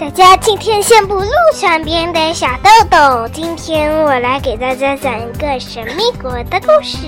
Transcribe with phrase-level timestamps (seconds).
[0.00, 7.06] 大家今天先不录上边的小豆豆，今天我来给大家讲一个神秘国的故事。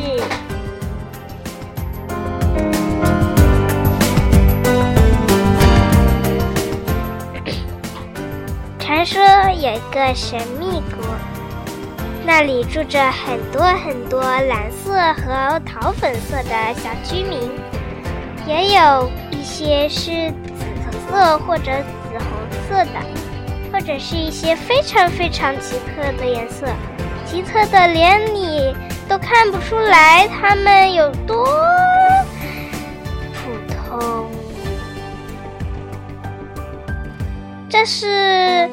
[8.79, 9.23] 传说
[9.59, 11.03] 有一个神秘国，
[12.27, 17.51] 那里住着很多很多蓝色和桃粉色的小居民，
[18.47, 20.31] 也有一些是
[20.91, 21.73] 紫色或者。
[22.73, 22.91] 色的，
[23.71, 26.67] 或者是一些非常非常奇特的颜色，
[27.27, 28.75] 奇特的连你
[29.07, 31.47] 都看不出来它们有多
[33.35, 34.27] 普通。
[37.69, 38.69] 这是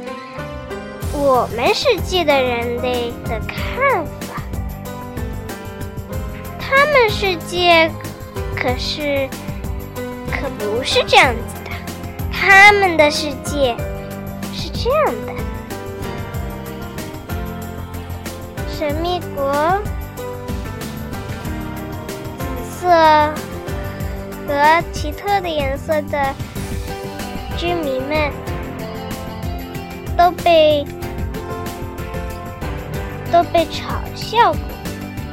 [1.12, 4.42] 我们世界的人类的看法，
[6.58, 7.92] 他们世界
[8.56, 9.28] 可是
[10.32, 11.72] 可不是这样子的，
[12.32, 13.76] 他们的世界。
[14.82, 15.34] 这样的
[18.70, 19.54] 神秘国，
[22.38, 22.46] 紫
[22.80, 22.88] 色
[24.48, 26.34] 和奇特的颜色的
[27.58, 28.32] 居民们
[30.18, 30.86] 都被
[33.34, 34.62] 都被嘲笑过，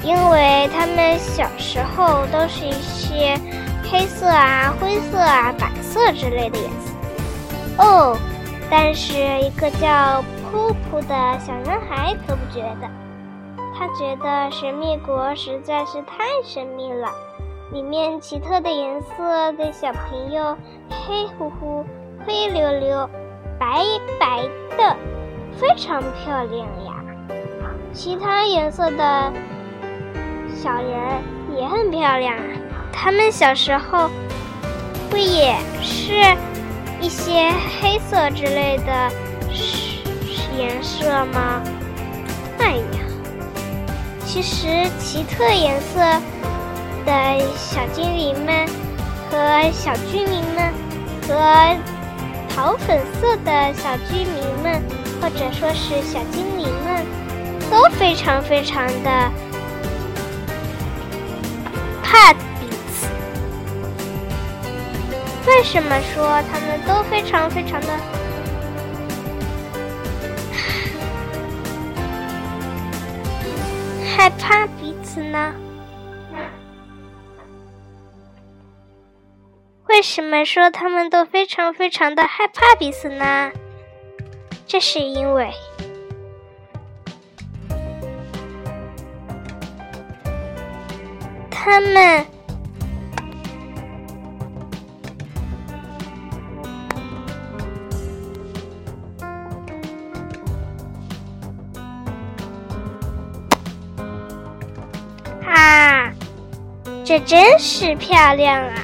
[0.02, 3.40] 因为他们小时候都是一些
[3.88, 7.84] 黑色啊、灰色啊、白色之类的颜色。
[7.84, 8.18] 哦。
[8.70, 12.88] 但是一个叫噗噗的小男孩可不觉得，
[13.78, 17.08] 他觉得神秘国实在是太神秘了，
[17.72, 20.56] 里面奇特的颜色的小朋友，
[20.90, 21.84] 黑乎乎、
[22.26, 23.08] 灰溜溜、
[23.58, 23.84] 白
[24.18, 24.42] 白
[24.76, 24.96] 的，
[25.56, 26.94] 非常漂亮呀。
[27.92, 29.32] 其他颜色的
[30.54, 31.22] 小人
[31.56, 32.36] 也很漂亮，
[32.92, 34.10] 他们小时候
[35.08, 36.36] 不也是？
[37.00, 39.10] 一些黑色之类的
[40.58, 41.62] 颜色吗？
[42.58, 42.98] 哎呀，
[44.24, 44.66] 其实
[44.98, 46.00] 奇特颜色
[47.04, 47.12] 的
[47.54, 48.66] 小精灵们
[49.30, 50.72] 和小居民们，
[51.28, 51.76] 和
[52.48, 54.82] 桃粉色的小居民们，
[55.20, 57.06] 或者说是小精灵们，
[57.70, 59.30] 都非常非常的
[62.02, 62.34] 怕。
[65.66, 67.88] 为什么说他们都非常非常的
[74.06, 75.52] 害怕彼此呢？
[79.88, 83.50] 为什么说他们都非常非常的害怕彼此呢？
[84.68, 85.52] 这是因为
[91.50, 92.24] 他们。
[107.06, 108.74] 这真是漂亮啊！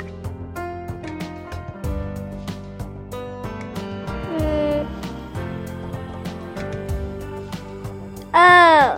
[4.38, 4.86] 嗯，
[8.32, 8.96] 哦，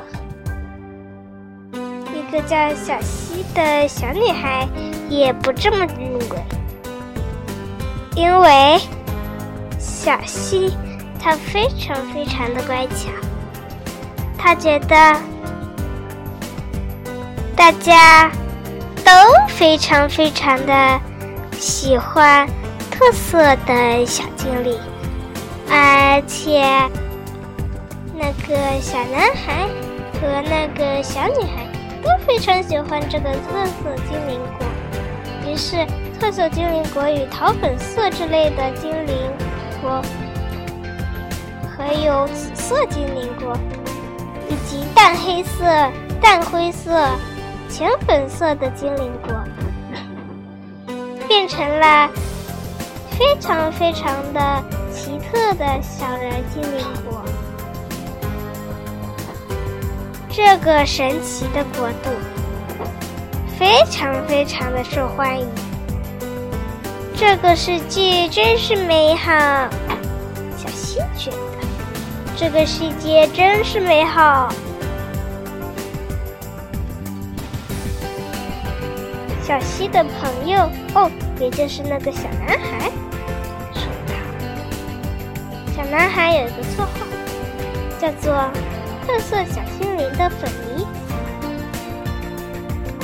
[2.13, 4.69] 一个叫小溪的小女孩
[5.09, 6.45] 也不这么认为，
[8.15, 8.79] 因为
[9.79, 10.77] 小溪
[11.19, 13.09] 她非常非常的乖巧，
[14.37, 15.17] 她觉得
[17.57, 18.31] 大家。
[19.05, 19.11] 都
[19.49, 21.01] 非常非常的
[21.59, 22.49] 喜欢
[22.91, 24.79] 特色的小精灵，
[25.69, 26.63] 而且
[28.15, 29.69] 那个小男孩
[30.15, 31.67] 和那个小女孩
[32.03, 34.67] 都非常喜欢这个特色精灵国。
[35.47, 35.87] 于是，
[36.19, 39.17] 特色精灵国与桃粉色之类的精灵
[39.83, 40.01] 国，
[41.77, 43.55] 还有紫色精灵国，
[44.49, 45.65] 以及淡黑色、
[46.23, 47.09] 淡灰色。
[47.69, 49.33] 浅粉色的精灵国
[51.29, 52.09] 变成了
[53.19, 54.63] 非常非常的
[54.93, 57.23] 奇特的小人精灵国。
[60.29, 62.11] 这个神奇的国度
[63.59, 65.49] 非常非常的受欢迎。
[67.17, 69.33] 这个世界真是美好，
[70.57, 71.37] 小溪觉得
[72.37, 74.49] 这个世界真是美好。
[79.47, 80.59] 小溪的朋友。
[80.95, 82.91] 哦，也就是那个小男孩，
[83.75, 84.15] 说道
[85.77, 87.05] ：“小男孩有一个绰号，
[88.01, 88.33] 叫做
[89.07, 90.87] ‘特色小精灵的粉泥’，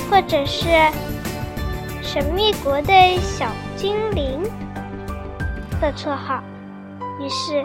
[0.08, 0.68] 或者是
[2.00, 3.46] ‘神秘国的小
[3.76, 4.42] 精灵’
[5.78, 6.42] 的绰号。
[7.20, 7.62] 于是，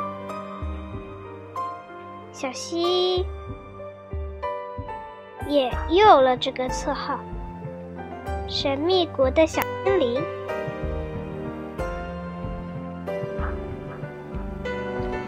[2.33, 3.25] 小溪
[5.47, 7.17] 也有了这个绰号——
[8.47, 10.23] 神秘国的小精灵。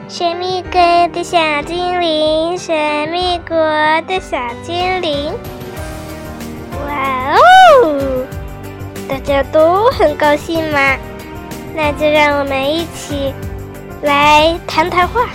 [0.08, 0.80] 神秘国
[1.12, 3.58] 的小精灵，神秘国
[4.08, 5.34] 的小精灵。
[6.86, 8.26] 哇哦！
[9.10, 10.96] 大家都很高兴吗？
[11.76, 13.34] 那就让我们一起
[14.04, 15.28] 来谈谈话。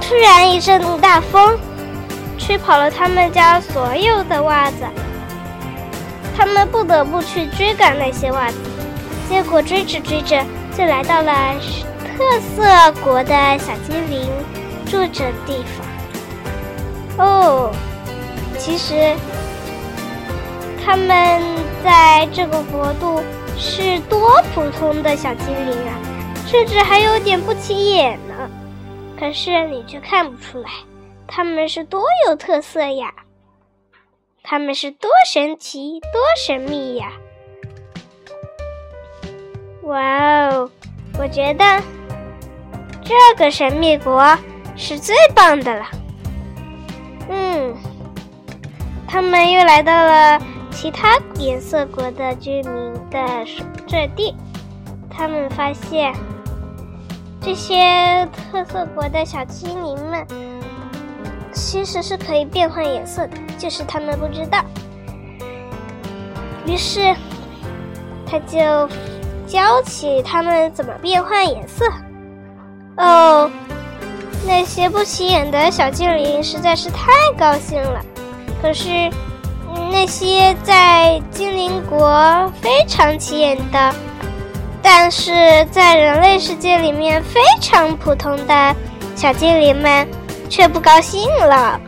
[0.00, 1.56] 突然一阵大风，
[2.36, 4.84] 吹跑了他们家所有的袜子，
[6.40, 8.56] 他们不得不去追赶那些袜子。
[9.28, 10.42] 结果追着追着，
[10.74, 11.54] 就来到了。
[12.16, 14.26] 特色国的小精灵
[14.86, 15.62] 住着地
[17.16, 17.72] 方哦，
[18.58, 19.14] 其实
[20.82, 21.42] 他们
[21.84, 23.22] 在这个国度
[23.58, 25.92] 是多普通的小精灵啊，
[26.46, 28.50] 甚至还有点不起眼呢。
[29.18, 30.70] 可是你却看不出来，
[31.26, 33.12] 他们是多有特色呀！
[34.42, 37.12] 他们是多神奇、多神秘呀！
[39.82, 40.70] 哇哦，
[41.18, 41.64] 我觉得。
[43.02, 44.38] 这个神秘国
[44.76, 45.86] 是最棒的了。
[47.28, 47.74] 嗯，
[49.08, 50.40] 他们又来到了
[50.70, 53.44] 其他颜色国的居民的
[53.84, 54.36] 这地，
[55.10, 56.14] 他们发现
[57.40, 60.24] 这些特色国的小精灵们
[61.60, 64.64] 其实是可以变换颜色的，就是他们不知道。
[66.66, 67.14] 于是
[68.26, 68.58] 他就
[69.46, 71.84] 教起他们怎么变换颜色。
[72.96, 73.50] 哦，
[74.46, 78.00] 那些不起眼的小精灵实在是太高兴了。
[78.60, 78.88] 可是，
[79.92, 83.94] 那些在精灵国非常起眼的，
[84.82, 88.74] 但是在人类世界里面非常普通的
[89.14, 90.06] 小精灵们
[90.50, 91.80] 却不高兴了。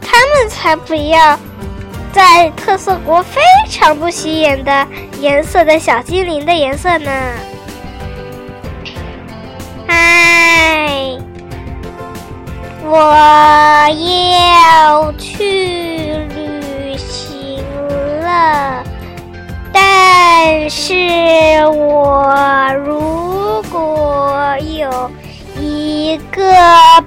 [0.00, 1.38] 他们才不要
[2.12, 4.86] 在特色国非常不起眼的
[5.20, 7.10] 颜色的小精灵的颜色呢。
[9.86, 11.16] 嗨
[12.84, 12.98] 我
[13.90, 15.44] 要去
[16.34, 17.62] 旅行
[18.22, 18.82] 了，
[19.72, 20.94] 但是
[21.66, 22.34] 我
[22.84, 25.10] 如果有
[26.08, 26.42] 一个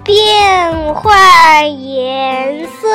[0.04, 2.88] 变换颜色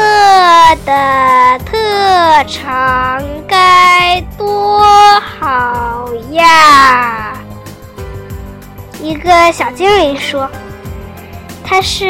[0.84, 4.86] 的特长，该多
[5.18, 7.32] 好呀！
[9.02, 10.48] 一个小精灵说
[11.66, 12.06] ：“他是。”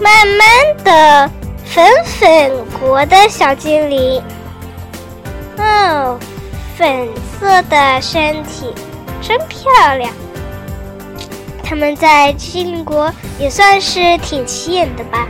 [0.00, 0.48] 慢慢
[0.82, 1.30] 的，
[1.66, 2.50] 粉粉
[2.80, 4.22] 国的小精灵，
[5.58, 6.18] 哦，
[6.78, 7.06] 粉
[7.38, 8.74] 色的身体
[9.20, 10.10] 真漂亮。
[11.72, 15.26] 他们在精灵国也算是挺起眼的吧？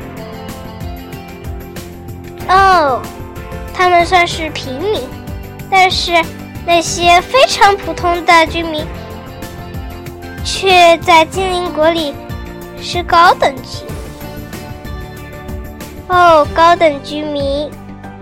[2.49, 3.01] 哦，
[3.73, 5.03] 他们算是平民，
[5.71, 6.21] 但是
[6.67, 8.85] 那些非常普通的居民，
[10.45, 12.13] 却在精灵国里
[12.81, 13.85] 是高等级。
[16.09, 17.71] 哦，高等居民，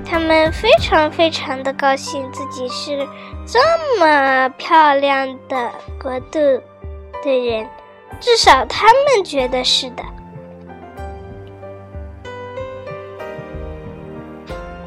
[0.05, 3.09] 他们非常非常的高兴，自己是
[3.47, 3.59] 这
[3.99, 6.39] 么漂亮的国度
[7.25, 7.67] 的人，
[8.19, 10.03] 至少他们觉得是的。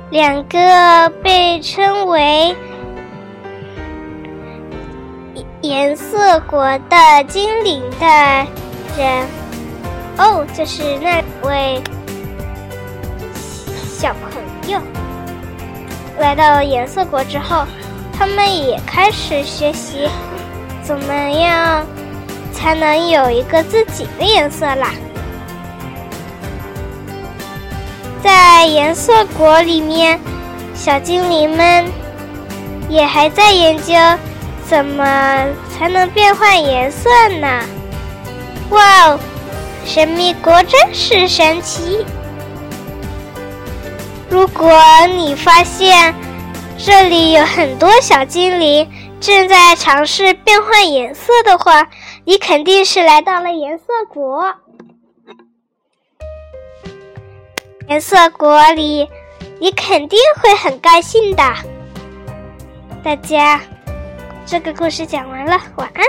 [0.09, 2.55] 两个被称为
[5.61, 8.05] 颜色国的精灵的
[8.97, 9.27] 人，
[10.17, 11.81] 哦，就是那位。
[13.87, 14.81] 小朋友
[16.19, 17.65] 来到颜色国之后，
[18.11, 20.09] 他们也开始学习
[20.83, 21.85] 怎么样
[22.53, 24.91] 才能有一个自己的颜色啦。
[28.23, 30.17] 在颜色国里面，
[30.73, 31.85] 小精灵们
[32.87, 33.93] 也还在研究
[34.65, 37.09] 怎么才能变换颜色
[37.41, 37.59] 呢。
[38.69, 39.19] 哇哦，
[39.85, 42.05] 神秘国真是神奇！
[44.29, 44.71] 如果
[45.15, 46.15] 你发现
[46.77, 48.89] 这里有很多小精灵
[49.23, 51.87] 正在尝试变换颜色的话，
[52.25, 54.53] 你肯定是来到了颜色国。
[57.87, 59.07] 颜色国里，
[59.61, 61.43] 你肯定会很高兴的。
[63.01, 63.61] 大家，
[64.45, 66.05] 这个故事讲完了，晚安。